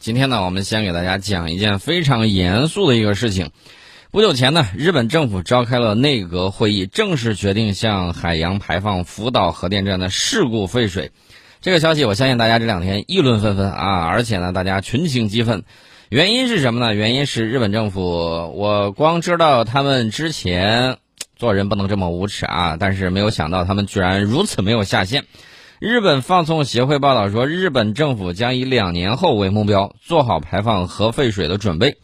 [0.00, 3.50] 今天呢，我们先给大家讲一件非常严肃的一个事情。
[4.10, 11.10] 不久前呢，日本政府召开了内阁会议，正式决定向海洋排放福岛核电站的事故废水。
[11.60, 15.64] 这个消息，我相信大家这两天议论纷纷啊，而且呢，大家群情激愤。
[16.08, 16.94] 原因是什么呢？
[16.94, 18.00] 原因是日本政府，
[18.56, 20.96] 我光知道他们之前
[21.36, 25.24] 做人不能这么无耻啊，但是没有想到他们居然如此没有下限。
[25.80, 31.96] 日本放送协会报道说，日本政府将以两年后为目标，做好排放核废水的准备。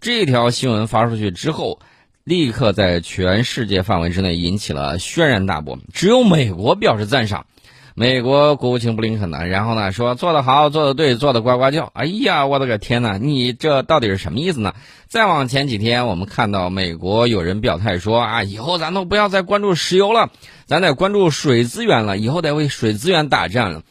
[0.00, 1.78] 这条新闻发出去之后，
[2.24, 5.78] 立刻在全世界范围之内引起了轩然大波。
[5.94, 7.46] 只有美国表示赞赏，
[7.94, 11.90] 美国国务卿布林肯呢，然后呢说做得好，做得对，做得呱呱叫。
[11.92, 14.74] 哎呀，我的个天呐，你这到底是什么意思呢？
[15.08, 20.30] 再往前几天，我们看到美国有人表态说啊，以后咱都不要再关注石油了。
[20.66, 23.82] 咱得关注水资源了，以后得为水资源打仗了。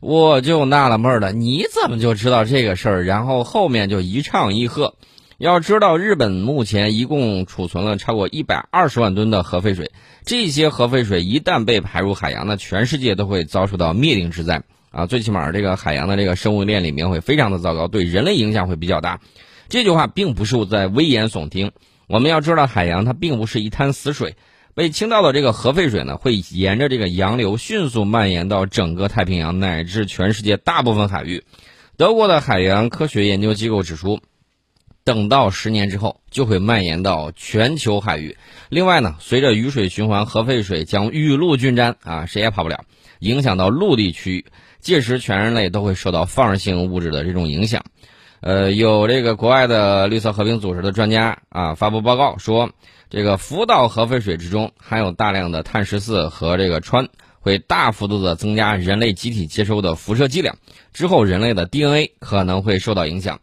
[0.00, 3.04] 我就纳了闷了，你怎么就知道这个事儿？
[3.04, 4.94] 然后后面就一唱一和。
[5.42, 9.90] 要知道，日本目前一共储存了超过一百二十万吨的核废水，
[10.24, 15.06] 这些核废水一旦被排入海洋，那全世界都会遭受到灭顶之灾啊！
[15.06, 19.18] 最起码这个海洋的这个生物链里面会非常的糟糕，对人类影响会比较大。
[19.68, 21.72] 这句话并不是我在危言耸听，
[22.06, 24.36] 我们要知道，海洋它并不是一滩死水。
[24.76, 31.42] 被倾倒的这个核废水呢，会沿着这个洋流迅速蔓延到整个太平洋乃至全世界大部分海域。
[31.96, 34.20] 德国的海洋科学研究机构指出，
[35.04, 38.36] 等到十年之后，就会蔓延到全球海域。
[38.68, 42.84] 另外呢，随着雨水循环，核废水将雨露均沾啊，谁也跑不了，
[43.18, 44.46] 影响到陆地区域。
[44.80, 47.84] 届时，全人类都会受到放射性物质的这种影响。
[48.40, 52.70] 呃，有这个国外的绿色和平组织的专家啊，发布报告说。
[53.14, 57.08] 这个福岛核废水之中含有大量的碳十四和这个氚，
[57.40, 60.56] 会大幅度的增加人类集体接收的辐射剂量，
[60.94, 63.40] 之后人类的 DNA 可能会受到影响。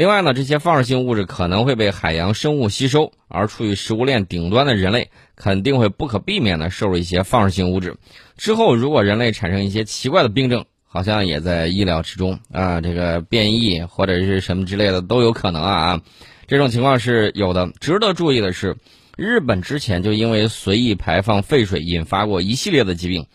[0.00, 7.98] 另外呢，这些放射性物质可能会被海洋生物吸收，而处于食物链顶端的人类肯定会不可避免的摄入一些放射性物质。
[8.38, 16.00] 之后如果人类产生一些奇怪的病症，好像也在意料之中啊，这个变异或者是什么之类的都有可能啊。
[16.46, 17.70] 这种情况是有的。
[17.78, 18.78] 值得注意的是。
[19.16, 23.26] 日本之前就因为随意排放废水引发过一系列的疾病。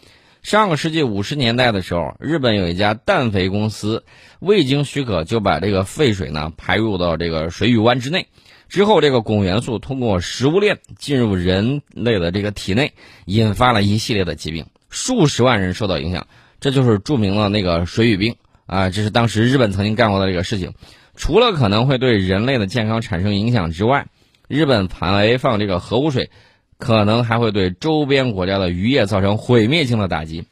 [0.45, 4.05] 上个世纪五十年代的时候，日本有一家氮肥公司
[4.37, 8.27] 未经许可就把这个废水呢排入到这个水域湾之内，
[8.69, 12.93] 之后这个汞元素通过食物链进入人类的这个体内，
[13.25, 16.27] 引发了一系列的疾病，数十万人受到影响。
[16.59, 18.35] 这就是著名的那个水俣病
[18.67, 18.91] 啊！
[18.91, 20.73] 这是当时日本曾经干过的这个事情。
[21.15, 24.05] 除了可能会对人类的健康产生影响之外，
[24.47, 26.29] 日本排放这个核污水，
[26.77, 30.45] 可能还会对周边国家的渔业造成毁灭性的打击。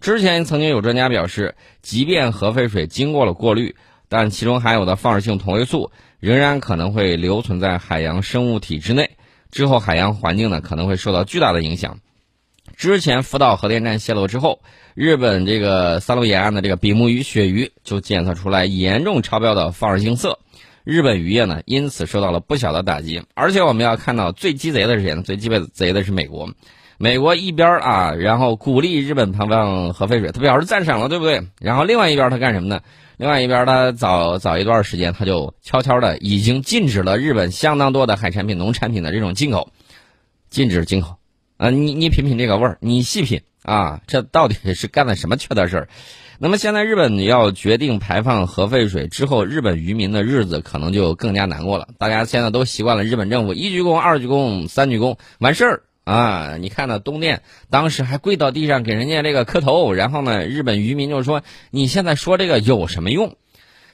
[0.00, 3.74] 之前曾经有专家表示，即便核废水经过了过滤，
[4.08, 9.10] 但其中含有的放射性同位素仍然可能会留存在海洋生物体之内，
[9.50, 11.98] 之后海洋环境呢可能会受到巨大的影响。
[12.76, 14.60] 之前福岛核电站泄漏之后，
[14.94, 20.38] 日本这个三陆沿岸的这个比目鱼、鳕鱼就检测出来严重超标的放射性色。
[20.90, 23.22] 日本渔业呢，因此受到了不小的打击。
[23.34, 25.22] 而且我们要看到，最鸡贼的是谁呢？
[25.22, 26.50] 最鸡贼的是美国。
[26.98, 31.46] 美国一边啊，然后鼓励日本排放核废水，他表示赞赏了，对不对？
[31.60, 32.80] 然后另外一边他干什么呢？
[33.18, 39.70] 另外一边他早早一段时间他就悄悄的已经禁止了日本相当多的海产品、农产品的这种进口，
[40.48, 41.18] 禁止进口。
[41.56, 45.88] 啊，你你品品这个味儿，你细品啊，这到底是干了什么缺德事儿？
[46.42, 51.88] 那么现在日本要决定排放核废水之后，日本渔民的日子可能就更加难过了。
[51.98, 56.56] 大家现在都习惯了日本政府一鞠躬、二鞠躬、三鞠躬完事儿啊！
[56.58, 63.36] 你看那东电当时还跪到地上给人家这个磕头，然后呢，日本渔民就说：“你现在说这个有什么用？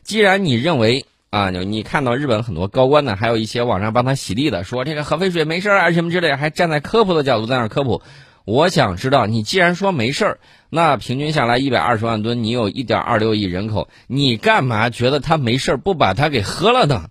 [0.05, 8.03] 既然你认为啊，你看到日本很多高官呢，还有一些网上帮他洗地的，说这个核废水没事儿啊什么之类，还站在科普的角度在那科普。
[8.45, 10.39] 我想知道，你既然说没事儿。”
[10.77, 17.07] 那平均下来一百二十万吨，你有一点二六亿人口，你干嘛觉得他没事不把它给喝了呢？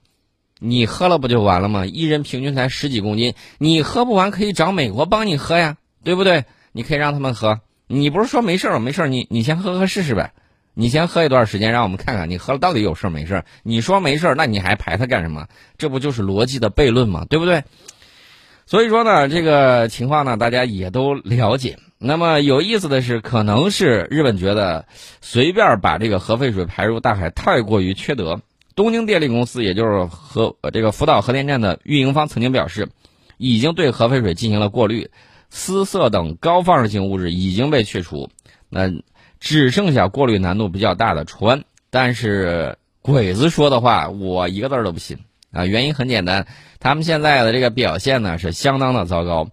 [0.60, 1.84] 你喝了不就完了吗？
[1.88, 6.46] 一人平均才十几公斤，你喝不完可以找美国帮你喝呀，对不对？
[6.74, 7.60] 你可以让他们喝。
[7.88, 10.34] 你不是说没事儿没事儿，你你先喝喝试试呗。
[10.76, 13.46] 你先喝一段时间，让我们看看你喝了到底有事儿没事儿。
[13.64, 15.48] 你说没事儿，那你还排他干什么？
[15.80, 17.26] 这不就是逻辑的悖论吗？
[17.28, 17.64] 对不对？
[18.68, 21.80] 所以说呢，这个情况呢，大家也都了解。
[21.98, 24.86] 那么有意思的是，可能是日本觉得
[25.22, 28.42] 随便把这个核废水排入大海太过于缺德。
[28.76, 32.90] 东京电力公司，也就是核这个福岛核电站的运营方，曾经表示，
[33.38, 35.10] 已经对核废水进行了过滤，
[35.50, 38.30] 私色等高放射性物质已经被去除，
[38.68, 38.92] 那
[39.40, 41.64] 只剩下过滤难度比较大的氚。
[41.90, 45.20] 但是鬼子说的话，我一个字儿都不信
[45.52, 45.66] 啊！
[45.66, 46.46] 原因很简单，
[46.82, 49.48] 他们现在的这个表现呢是相当的糟糕。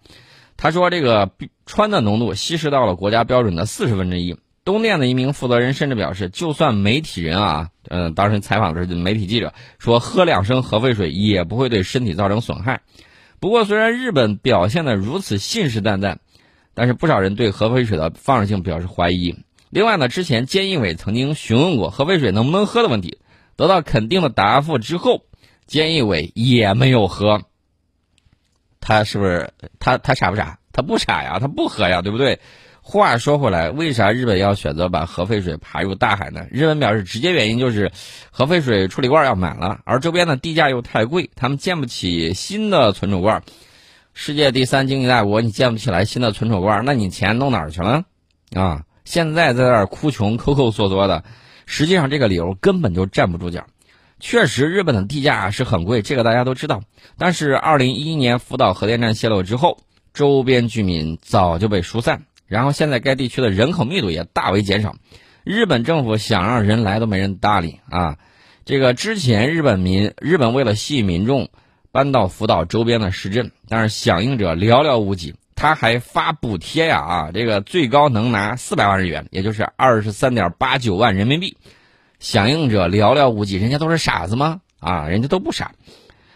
[0.63, 1.29] 他说这个
[1.67, 4.37] 氚的浓度稀释到了国家标准的四十分之一。
[4.65, 12.83] 东电的一名负责人甚至表示，就算媒体人啊，嗯，当时采访的媒体记者说，喝两升核废水也不会对身体造成损害。
[13.41, 16.19] 不过，虽然日本表现的如此信誓旦旦，
[16.75, 19.35] 但是不少人对核废水的放射性表示怀疑。
[19.69, 23.19] 另外呢，之前菅义伟曾经询问过核废水能不能喝的问题，
[23.57, 25.25] 得到肯定的答复之后，
[25.69, 27.43] 菅义伟也没有喝。
[28.93, 29.49] 他是不是
[29.79, 30.59] 他他傻不傻？
[30.71, 32.39] 他不傻呀，他不喝呀，对不对？
[32.83, 36.45] 话说回来，为啥日本要选择把核废水排入大海呢？
[36.51, 37.91] 日本表示，直接原因就是
[38.31, 43.43] 核废水处理罐要满了，而周边的地价又太贵，他们建不起新的存储罐。
[44.13, 48.03] 世界第三经济大国，你建不起来新的存储罐，那你钱弄哪儿去了？
[48.55, 51.25] 啊，现在在那儿哭穷、抠抠缩缩的，
[51.65, 53.65] 实际上这个理由根本就站不住脚。
[54.23, 56.81] 确实，日本的地价是很贵，这个大家都知道。
[57.19, 59.79] 但是，二零一一年福岛核电站泄漏之后，
[60.15, 62.23] 周边居民早就被疏散。
[62.47, 64.95] 然后现在该地区的人口密度也大为减少，
[65.43, 68.17] 日本政府想让人来都没人搭理啊！
[68.65, 71.49] 这个之前日本民日本为了吸引民众
[71.91, 75.35] 搬到福岛周边的市镇，但是响应者寥寥无几。
[75.57, 81.57] 他还发补贴呀啊，这个最高能拿四百万日元，也就是二十三点八九万人民币。
[82.23, 84.61] 响应者寥寥无几，人家都是傻子吗？
[84.79, 85.73] 啊，人家都不傻。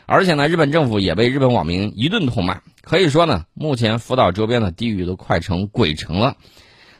[0.04, 2.60] 而且呢，日本政府也被日本网民一顿痛骂。
[2.82, 6.36] 可以说呢，目前福岛周边的地域都快成鬼城了。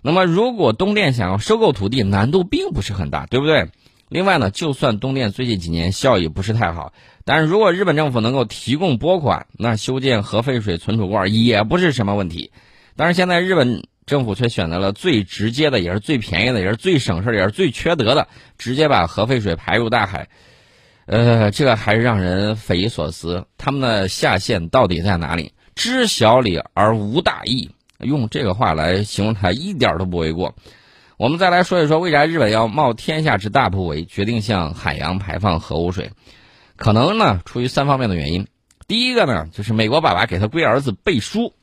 [0.03, 3.71] 那么，如果东电想要收购土地，难度并不是很大，对不对？
[4.09, 6.93] 另外呢，就算东电最近几年效益不是太好，
[7.25, 12.53] 但是如果日本政府能够提供拨款，那修建核废水存储罐也不是什么问题。
[12.95, 20.29] 但是现在日本政府却选择了最直接的，也是最便宜的，也是最省事也是最缺德的，直接把核废水排入大海。
[21.07, 23.47] 呃，这个还是让人匪夷所思。
[23.59, 25.53] 他们的下限到底在哪里？
[25.75, 30.55] 知小理而无大义，用这个话来形容他一点都不为过。
[31.17, 36.13] 我们再来说一说，为啥日本要冒天下之大不韪，决定向海洋排放核污水？
[36.77, 38.47] 可能呢，出于三方面的原因。
[38.87, 41.55] 第一个呢，就是美国爸爸给他龟儿子背书，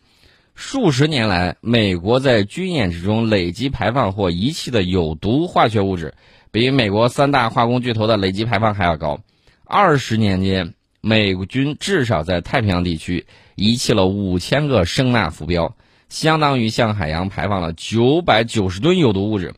[0.56, 6.14] 数十年来，美国在军演之中累积排放或遗弃的有毒化学物质，
[6.52, 9.20] 比美国三大化工巨头的累积排放还要高。
[9.66, 13.26] 二十年间，美军至少在太平洋地区。
[13.56, 15.76] 遗弃了五千个声纳浮标，
[16.10, 19.54] 相当于向海洋排放了九百九十吨有毒物质。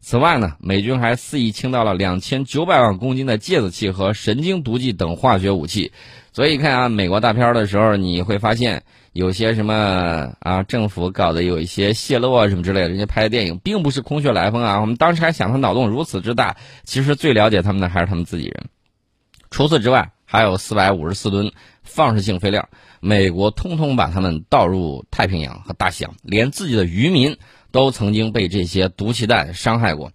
[0.00, 5.92] 此外呢，美军还肆意倾倒了两千九百万公斤的芥子气和神经毒剂等化学武器。
[6.30, 8.82] 所以看啊，美国大片的时候，你会发现
[9.12, 14.80] 有些什么啊，政府搞的有一些泄露啊什么之类的，人家拍的电影并不是空穴来风啊。
[14.80, 18.66] 我们当时还想他脑洞如此之大，其实最了解他们的还是他们自己人。
[19.50, 21.50] 除此之外，还有四百五十四吨
[21.82, 22.68] 放射性废料。
[23.00, 27.36] 美国通通把他们倒入太平洋和大西洋，连自己的渔民
[27.70, 30.10] 都曾经被这些毒气弹伤害过，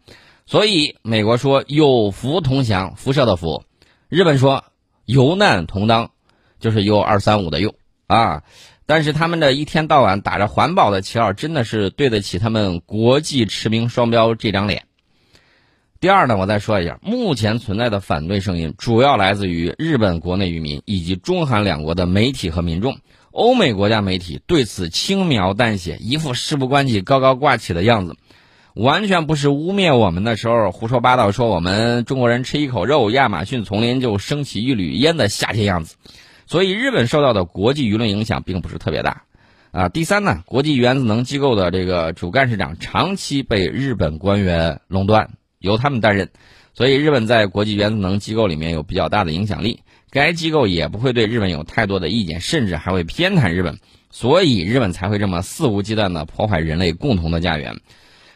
[0.46, 3.64] 所以美国说有福同享，辐射的福；
[4.10, 4.66] 日本说
[5.06, 6.12] 有难同当，
[6.60, 7.74] 就是 U 二三五的 U
[8.08, 8.44] 啊。
[8.86, 14.84] 但是他们这一天到晚打着环保的旗号，真的是对得起他们国际驰名双标这张脸。
[16.00, 22.98] 第二呢，我再说一下，目前存在的反对声音主要来自于日本国内渔民以及中韩两国的媒体和民众。
[23.32, 28.16] 欧美国家媒体对此轻描淡写，一副事不关己高高挂起的样子，
[28.76, 35.96] 完全不是污蔑我们的时候胡说八道，说我们中国人吃一口肉，亚马逊丛林就升起一缕烟的夏天样子。
[36.46, 39.24] 所以，日本受到的国际舆论影响并不是特别大。
[39.72, 45.32] 啊，第三呢，国际原子能机构的这个主干事长长期被日本官员垄断。
[45.60, 46.30] 由他们担任，
[46.74, 49.80] 所以日本在国际原子能机构里面有比较大的影响力。
[50.10, 53.80] 该机构也不会对日本有太多的意见，甚至还会偏袒日本，
[54.12, 57.80] 所以日本才会这么肆无忌惮地破坏人类共同的家园。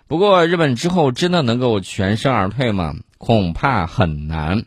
[0.07, 2.95] 不过，日本之后真的能够全身而退吗？
[3.17, 4.63] 恐怕很难，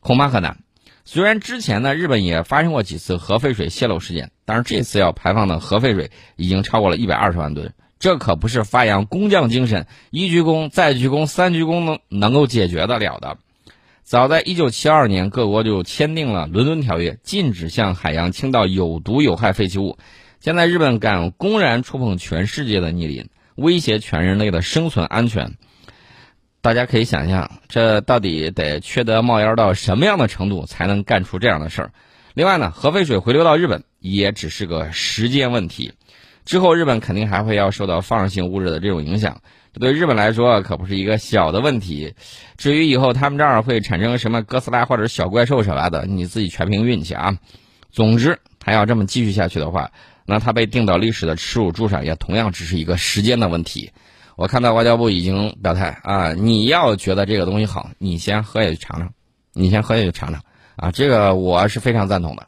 [0.00, 0.58] 恐怕很难。
[1.08, 7.72] 虽然之前呢，日本也发生过几次核废水泄漏事件，但是这次要排放的核废水已经超过了一百二十万吨。
[8.00, 13.38] 这可不是发扬工匠精神，一鞠躬再鞠躬三鞠躬能能够解决得了的。
[14.02, 19.98] 早在一九七二年，各国就签订了《伦敦条约》，禁止向海洋倾倒有毒有害废弃物。
[20.40, 25.54] 现在日本敢公然触碰全世界的逆鳞，威胁全人类的生存安全。
[26.66, 31.92] 大家可以想象，这到底得缺德冒烟到什么样的程度，才能干出这样的事儿？
[32.34, 35.92] 另外呢，核废水回流到日本也只是个时间问题。
[36.44, 39.42] 之后，日本肯定还会要受到放射性物质的这种影响，
[39.74, 42.14] 这对日本来说可不是一个小的问题。
[42.56, 47.38] 至于以后他们这儿会产生什么哥斯拉或者小怪兽什么的，你自己全凭运气啊。
[47.92, 49.92] 总之，他要这么继续下去的话，
[50.26, 53.92] 那他被钉到历史的耻辱柱上，也同样只是一个时间的问题。
[54.36, 59.12] 我看到外交部已经表态啊，你要觉得这个东西好，你先喝下去尝尝，
[59.52, 60.42] 你先喝下去尝尝
[60.76, 62.46] 啊，这个我是非常赞同的。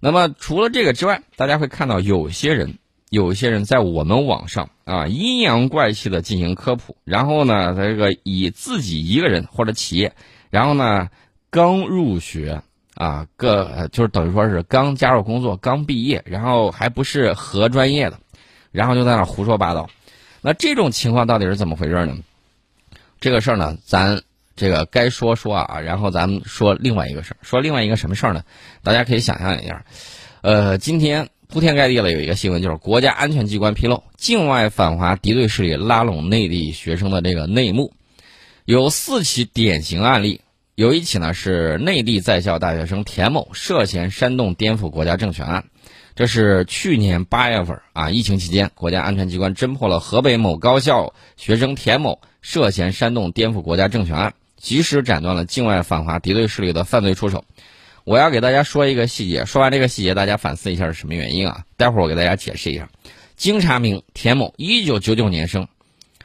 [0.00, 2.78] 那么除了这个之外，大家会看到有些人。
[3.10, 10.14] 有些人在我们网上啊阴阳怪气的进行科普，然后呢，这个以自己一个人或者企业，
[10.48, 11.08] 然后呢
[11.50, 12.62] 刚入学
[12.94, 18.20] 啊，个就是等于说是刚加入工作、刚毕业，然后还不是核专业的，
[18.70, 19.90] 然后就在那胡说八道。
[20.42, 22.16] 那这种情况到底是怎么回事呢？
[23.20, 24.22] 这个事儿呢，咱
[24.56, 28.44] 这个该说说啊，然后咱们说另外一个事儿，说另外一个什么事儿呢？
[28.82, 29.84] 大家可以想象一下，
[30.42, 31.28] 呃，今天。
[31.52, 37.92] 铺天盖地了，有一个新闻，就是国家安全机关披露，境外反华敌对势力拉拢内地学生的这个内幕，
[38.66, 40.42] 有四起典型案例。
[40.76, 45.64] 有一起呢是内地在校大学生田某涉嫌煽动颠覆国家政权案，
[46.20, 57.46] 这是去年八月份啊，疫情期间，国家安全机关侦破了河北某高校学生田某涉嫌煽动颠覆国家政权案，及时斩断了境外反华敌对势力的犯罪出手。
[58.04, 61.64] 我要给大家说一个细节，说完这个细节，大家反思一下是什么原因啊？
[61.78, 62.90] 待会儿我给大家解释一下。
[63.36, 65.68] 经查明，田某，一九九九年生，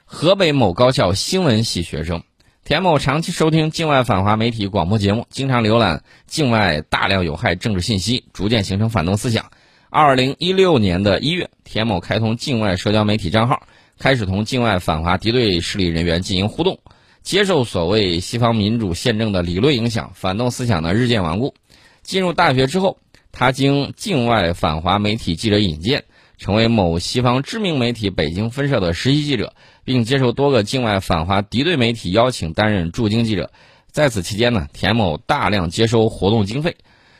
[0.03, 2.21] 河北某高校新闻系学生。
[2.65, 9.51] 田某长期收听境外反华媒体广播节目，经常浏览境外大量有害政治信息，逐渐形成反动思想。
[9.97, 13.65] 二零一六年的一月，田某开通境外社交媒体账号，
[13.97, 16.77] 开始同境外反华敌对势力人员进行互动，
[17.23, 21.55] 接受所谓西方民主宪政的理论影响，反动思想呢日渐顽固。
[22.03, 22.97] 进入大学之后，
[23.31, 26.03] 他经境外反华媒体记者引荐，
[26.37, 29.53] 成为某西方知名媒体北京分社的实习记者，
[29.85, 33.49] 并接受多个境外反华敌对媒体邀请担任驻京记者。
[33.93, 36.75] 在此期间呢，田某大量接收活动经费，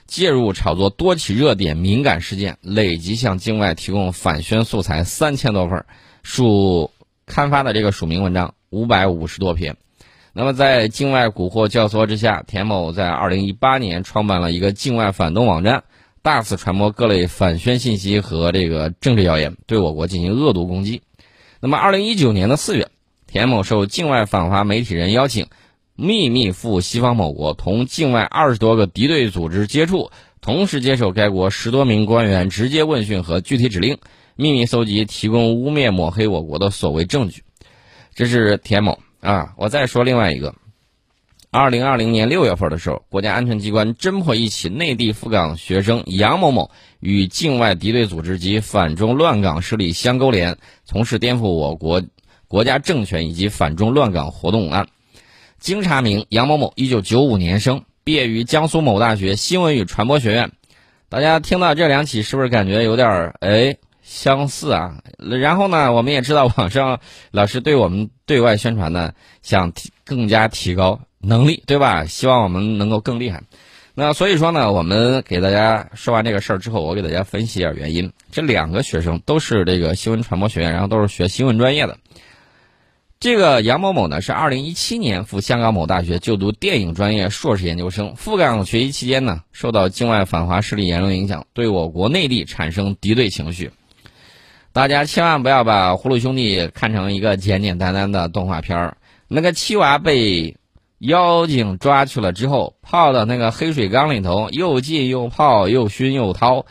[0.07, 5.85] 介入炒作多起热点敏感事件，累计向境外提供反宣素材三千多份，
[6.24, 6.91] 署
[7.25, 9.77] 刊发的这个署名文章五百五十多篇。
[10.38, 15.85] 那么，在境外蛊惑教唆之下，田某在二零一八年创办了一个境外反动网站，
[16.21, 21.01] 大肆传播各类反宣信息和这个政治谣言，对我国进行恶毒攻击。
[21.62, 22.89] 那么，二零一九年的四月，
[23.27, 25.47] 田某受境外反华媒体人邀请，
[25.95, 30.11] 秘密赴西方某国，同境外二十多个敌对组织接触，
[30.41, 33.97] 同时接受该国十多名官员直接问讯和具体指令，
[34.35, 37.43] 秘密搜集提供污蔑抹黑我国的所谓证据。
[38.13, 38.99] 这是田某。
[39.21, 40.53] 啊，我再说另外一个。
[41.49, 52.03] 二零二零年六月份的时候，国家安全机关侦破一起内地赴港学生杨某某与境外敌对组织及反中乱港势力相勾连，从事颠覆我国
[52.47, 54.85] 国家政权以及反中乱港活动案。
[55.65, 60.51] 经查明，杨某某一九九五年生，毕业于江苏某大学新闻与传播学院。
[61.10, 63.75] 大家听到这两起，是不是感觉有点儿哎？
[64.03, 67.00] 相似啊，然后呢，我们也知道网上
[67.31, 72.05] 老师对我们对外宣传呢，想提更加提高能力，对吧？
[72.05, 73.41] 希望我们能够更厉害。
[73.95, 78.13] 那所以说呢，我们给大家说完这个事儿之后，我给大家分析一下原因。
[78.31, 81.98] 这两个学生都是这个新闻传播学院，然后都是学新闻专业的。
[83.19, 88.15] 这个杨某某呢，是二零一七年赴香港某大学就读电影专业硕士研究生。
[88.15, 93.72] 赴港学习期间呢，受到境外反华势力言论影响，对我国内地产生敌对情绪。
[94.74, 98.98] 大家千万不要把《葫芦兄弟》看成一个简简单单的动画片儿。
[99.27, 100.57] 那个七娃被
[101.00, 106.65] 妖精抓去了之后，泡到那个黑水缸里头，又浸又泡，又熏又掏，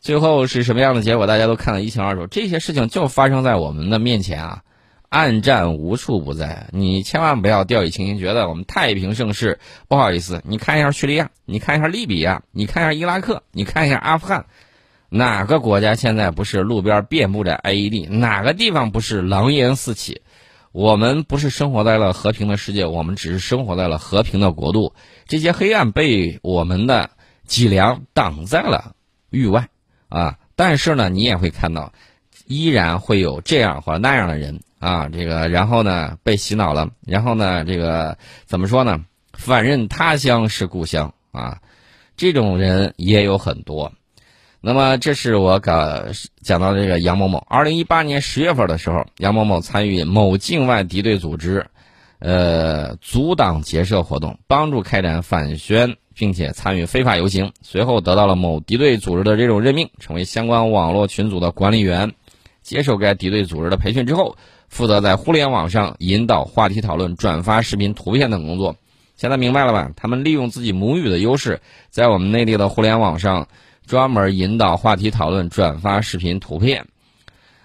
[0.00, 2.26] 最后是什么样的结果，大家都看得一清二楚。
[2.28, 4.62] 这些事情就发生在我们的面前啊，
[5.10, 6.68] 暗战无处不在。
[6.72, 9.58] 你千万不要掉以轻心，觉得我们太平盛世。
[9.88, 14.46] 不好意思，你看一下叙利亚，你看一下利比亚，你看一下伊拉克，你看一下阿富汗。
[15.08, 18.08] 哪个国家现在不是路边遍布着 IED？
[18.08, 20.22] 哪个地方不是狼烟四起？
[20.70, 24.94] 我们不是生活在了和平的世界，我们只是生活在了和平的国度。
[25.26, 27.10] 这些黑暗被我们的
[27.44, 28.94] 脊梁挡在了
[29.30, 29.68] 域外
[30.08, 30.38] 啊！
[30.54, 31.92] 但是呢，你也会看到，
[32.50, 39.00] 依然会有这样或那样的人啊，这个然后呢被洗脑了，然后呢这个怎么说呢？
[39.32, 41.58] 反认他乡是故乡啊！
[42.16, 43.92] 这种人也有很多。
[44.60, 46.04] 那么，这是我讲
[46.42, 47.38] 讲到这个杨某某。
[47.48, 51.64] 二零一八年十月份的时候，杨某某参与某境外敌对组织，
[52.18, 57.52] 呃，阻挡结社活动，帮助开展反宣，并且参与非法游行。
[57.62, 62.12] 随后得到了某敌对组织的这种任命，成为相关网络群组的管理员。
[62.62, 64.36] 接受该敌对组织的培训之后，
[64.68, 68.76] 负责在互联网上引导话题讨论、转发视频、图片等工作。
[69.16, 69.90] 现在明白了吧？
[69.96, 73.46] 他们利用自己母语的优势，在我们内地的互联网上
[73.86, 76.86] 专门引导话题讨论、转发视频、图片。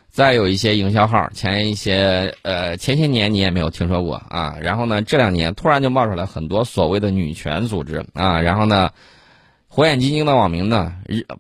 [0.10, 8.90] 再有一些营销号，前一些呃前些年你也没有听说过啊，然后呢这两年突然就冒出来很多所谓的女权组织啊，然后呢
[9.76, 10.94] 火眼金睛的网民呢，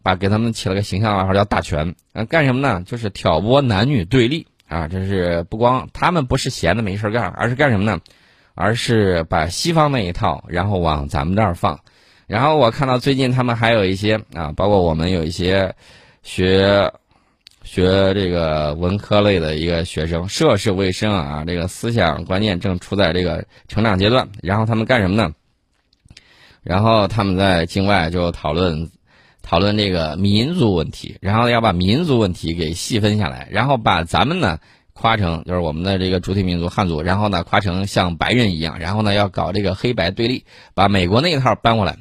[0.03, 2.83] 把给他们起了个形象外号叫“大权”，啊干什么呢？
[2.85, 8.01] 就是挑拨男女对立啊，这是不光他们不是闲的没事干，而是干什么呢？
[8.53, 11.79] 而是把西方那一套然后往咱们这儿放，
[12.27, 15.73] 然后我看到最近他们还有一些啊，包括我们有一些
[16.21, 16.91] 学。
[17.63, 24.29] 学这个文科类的一个学生，涉世未深啊，这个思想观念正处在这个成长阶段。
[24.43, 25.33] 然后他们干什么呢？
[26.65, 28.89] 然后他们在境外就讨论
[29.43, 34.57] 讨论这个民族问题，然后要把民族问题给细分下来，然后把咱们呢
[34.93, 40.43] 夸成就是我们的这个主体民族汉族，然后呢夸成像白人一样，然后呢要搞这个黑白对立，
[40.73, 41.97] 把美国那一套搬过来，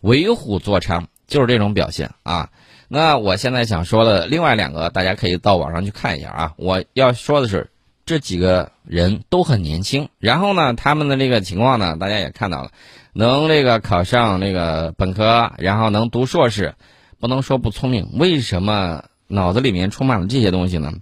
[0.00, 2.48] 为虎作伥，就是这种表现啊。
[2.88, 6.54] 那我现在想说的另外两个，大家可以到网上去看一下啊。
[6.56, 7.70] 我要说的是，
[8.10, 12.72] 这几个人都很年轻，然后呢，他们的这个情况呢，大家也看到了，
[13.12, 16.74] 能这个考上那个本科，然后能读硕士，
[17.20, 18.08] 不能说不聪明。
[18.14, 20.92] 为什么脑子里面充满了这些东西呢？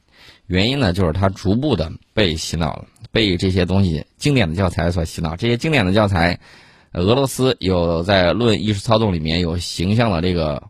[0.48, 5.34] 原因呢，就是他逐步的被洗脑了，被这些东西经典的教材所洗脑。
[5.34, 6.38] 这些经典的教材，
[6.92, 10.62] 俄罗斯有在《论意识操纵》里面有形象的这个。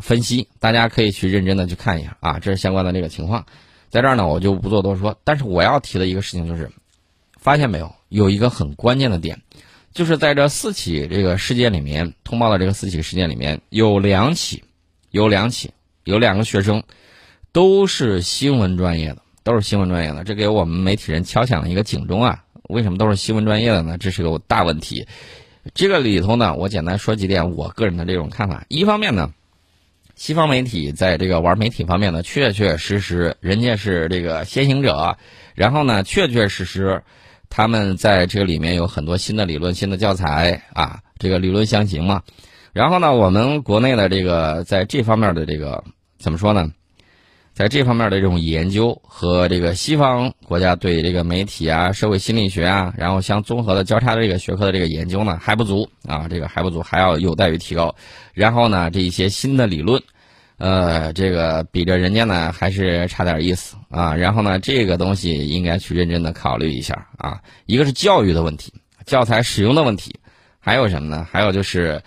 [0.00, 3.46] 分析，大家可以去认真的去看一下啊，这是相关的这个情况，
[3.90, 5.18] 在这儿呢我就不做多说。
[5.24, 6.70] 但是我要提的一个事情就是，
[7.38, 9.40] 发现没有，有一个很关键的点，
[9.92, 14.62] 就是在这四起这个事件里面通报的这个四起事件里面有两起，
[15.10, 15.70] 有两起，
[16.04, 16.82] 有两个学生，
[17.52, 22.44] 都是新闻专业的，都是新闻专业的，这给我们媒体人敲响了一个警钟啊！
[22.68, 23.96] 为什么都是新闻专业的呢？
[23.98, 25.06] 这是个大问题。
[25.74, 28.64] 这个里头呢，我简单说几点我个人的这种看法。
[28.68, 29.32] 一方面呢。
[30.18, 35.16] 西方媒体在这个玩媒体方面呢，确确实实人家是这个先行者，
[35.54, 37.00] 然后呢，确确实实
[37.48, 42.22] 他们在这个里面有很多新的理论、新的教材啊，这个理论相行嘛。
[42.72, 45.84] 然后呢，我们国内的这个在这方面的这个
[46.18, 46.68] 怎么说呢？
[47.58, 57.92] 在这方面的这种研究和这个西方国家对这个媒体啊、社会心理学啊，然后相综合的交叉的这个学科的这个研究呢，还不足啊，这个还不足，还要有待于提高。
[58.32, 60.00] 然后呢，这一些新的理论，
[60.58, 64.14] 呃，这个比着人家呢还是差点意思啊。
[64.14, 67.40] 然后呢，这个东西应该去认真的考虑一下啊。
[67.66, 68.72] 一个是教育的问题，
[69.04, 70.14] 教材使用的问题，
[70.60, 71.26] 还有什么呢？
[71.28, 72.00] 还有就是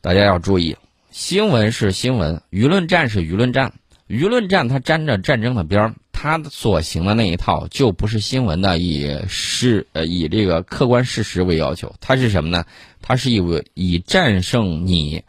[0.00, 0.76] 大家要注意，
[1.10, 3.72] 新闻是新闻，舆论战是舆论战。
[4.08, 12.64] 舆论战它沾着战争的边儿，它所行的那一套就不是新闻的，以事呃以这个客观事实为要求，它是什么呢？
[13.02, 15.22] 它是以以战胜你、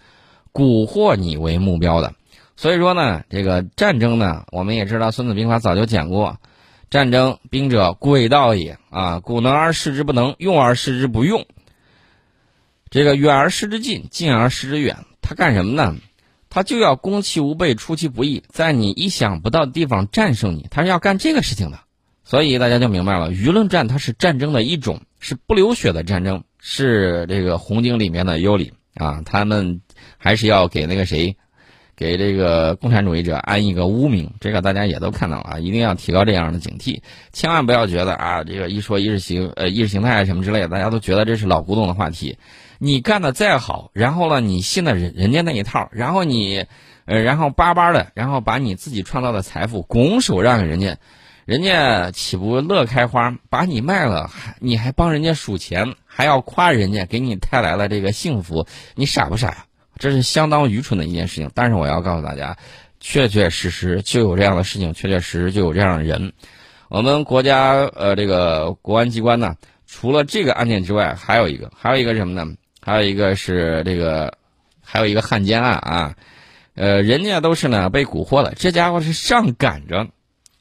[0.54, 2.16] 蛊惑你为目标的。
[2.56, 6.40] 所以说呢，这个战争呢，我们也知道，《孙子兵法》早就讲过，
[6.90, 11.46] 战争兵者诡道也啊，古能而示之不能，用而示之不用，
[12.90, 15.96] 这个远而示之近，近而示之远，他干什么呢？
[16.50, 21.80] 他就要攻其无备，出其不意，在你意想不到的地方战胜你，他是要干这个事情的。
[22.24, 29.24] 所以大家就明白了，舆论战它是战争的一种，是不流血的战争，是这个红警里面的幽灵啊。
[29.26, 29.82] 他们
[30.18, 31.38] 还是要给那个谁，
[31.96, 34.32] 给这个共产主义者安一个污名。
[34.40, 37.02] 这个大家也都看到了啊，一定要提高这样的警惕，
[37.34, 42.38] 千万不要觉得啊，这个一说意识形呃意识形态什么之类的，大家都觉得这是老古董的话题。
[42.82, 46.66] 你干的再好，然后呢，你信了人人家那一套，然后你，
[47.04, 50.98] 呃，然后巴巴的，然后把你自己创造的财富拱手让给人家，
[51.44, 53.36] 人家岂不乐开花？
[53.50, 58.66] 把你卖了，还你还帮人家数钱，还要夸人家给你带来了这个幸福，
[58.96, 59.66] 你傻不傻呀？
[59.98, 61.52] 这是相当愚蠢的一件事情。
[61.54, 62.56] 但是我要告诉大家，
[63.02, 66.32] 确确实实就有这样的事情，确确实实就有这样的人。
[66.88, 72.56] 我们国家呃，这个国安机关呢，除了这个案件之外，还有一个，还有一个什么呢？
[72.82, 74.34] 还有一个是这个，
[74.82, 76.16] 还有一个汉奸案啊，
[76.76, 80.08] 呃，人家都是呢被蛊惑了，这家伙是上赶着，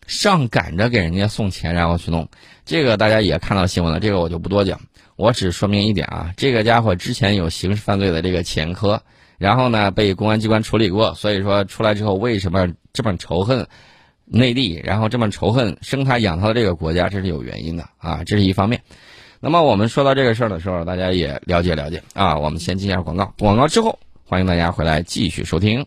[0.06, 2.28] 上赶着给人家送钱，然后去弄。
[2.64, 4.80] 这个大家也看到新闻了，这个我就不多讲，
[5.16, 9.02] 我只说明一点啊，这个家伙之前有刑事犯罪的这个前科，
[9.38, 13.66] 然后呢被公安机关处理过，所以说出来之后为什么这么仇恨
[14.24, 18.82] 内地，然后这么仇恨生他养他的这个国家，这是有原因的啊，这是一方面。
[19.40, 22.36] 那么我们说到这个事儿的时候，大家也了解了解啊。
[22.36, 25.84] 我们先进一下广告，广告之后欢迎大家回来继续收听。